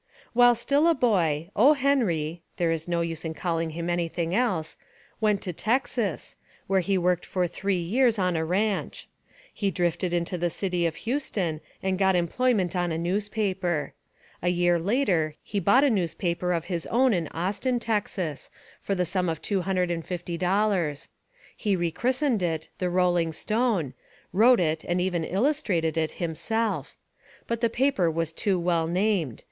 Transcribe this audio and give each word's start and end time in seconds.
While 0.33 0.55
still 0.55 0.87
a 0.87 0.95
boy, 0.95 1.51
O. 1.55 1.73
Henry 1.73 2.41
(there 2.57 2.71
is 2.71 2.87
no 2.87 3.01
use 3.01 3.23
in 3.23 3.35
calling 3.35 3.69
him 3.77 3.87
anything 3.87 4.33
else) 4.33 4.75
went 5.19 5.43
to 5.43 5.53
Texas, 5.53 6.37
where 6.65 6.79
he 6.79 6.97
worked 6.97 7.23
for 7.23 7.47
three 7.47 7.77
years 7.77 8.17
on 8.17 8.35
a 8.35 8.43
ranch. 8.43 9.07
He 9.53 9.69
drifted 9.69 10.11
into 10.11 10.39
the 10.39 10.49
city 10.49 10.87
of 10.87 10.95
Houston 11.05 11.61
and 11.83 11.99
got 11.99 12.15
employment 12.15 12.75
on 12.75 12.91
a 12.91 12.97
newspaper. 12.97 13.93
A 14.41 14.49
year 14.49 14.79
later 14.79 15.35
he 15.43 15.59
bought 15.59 15.83
a 15.83 15.89
newspaper 15.91 16.51
of 16.51 16.65
his 16.65 16.87
own 16.87 17.13
in 17.13 17.27
Austin, 17.27 17.77
Texas, 17.77 18.49
for 18.79 18.95
the 18.95 19.05
sum 19.05 19.29
of 19.29 19.39
two 19.39 19.61
hundred 19.61 19.91
and 19.91 20.03
fifty 20.03 20.35
dollars. 20.35 21.09
He 21.55 21.75
rechristened 21.75 22.41
it 22.41 22.69
The 22.79 22.89
Rolling 22.89 23.33
Stone, 23.33 23.93
wrote 24.33 24.59
it, 24.59 24.83
and 24.83 24.99
even 24.99 25.23
illustrated 25.23 25.95
it, 25.95 26.13
himself. 26.13 26.95
But 27.45 27.61
the 27.61 27.69
paper 27.69 28.09
was 28.09 28.33
too 28.33 28.59
well 28.59 28.87
named. 28.87 29.39